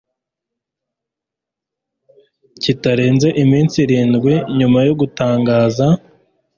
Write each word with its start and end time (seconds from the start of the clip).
kitarenze 2.61 3.27
iminsi 3.43 3.75
irindwi 3.85 4.33
nyuma 4.57 4.79
yo 4.87 4.93
gutangaza 4.99 5.85